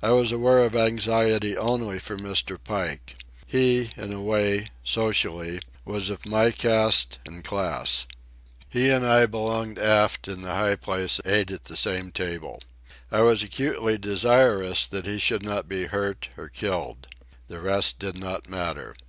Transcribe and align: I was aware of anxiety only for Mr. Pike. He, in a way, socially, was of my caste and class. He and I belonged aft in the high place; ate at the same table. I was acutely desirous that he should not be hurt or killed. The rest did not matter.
I 0.00 0.10
was 0.12 0.30
aware 0.30 0.58
of 0.64 0.76
anxiety 0.76 1.56
only 1.56 1.98
for 1.98 2.16
Mr. 2.16 2.56
Pike. 2.56 3.16
He, 3.48 3.90
in 3.96 4.12
a 4.12 4.22
way, 4.22 4.68
socially, 4.84 5.58
was 5.84 6.08
of 6.08 6.24
my 6.24 6.52
caste 6.52 7.18
and 7.26 7.42
class. 7.42 8.06
He 8.68 8.90
and 8.90 9.04
I 9.04 9.26
belonged 9.26 9.80
aft 9.80 10.28
in 10.28 10.42
the 10.42 10.54
high 10.54 10.76
place; 10.76 11.20
ate 11.24 11.50
at 11.50 11.64
the 11.64 11.74
same 11.76 12.12
table. 12.12 12.62
I 13.10 13.22
was 13.22 13.42
acutely 13.42 13.98
desirous 13.98 14.86
that 14.86 15.04
he 15.06 15.18
should 15.18 15.42
not 15.42 15.68
be 15.68 15.86
hurt 15.86 16.28
or 16.36 16.48
killed. 16.48 17.08
The 17.48 17.58
rest 17.58 17.98
did 17.98 18.16
not 18.16 18.48
matter. 18.48 18.94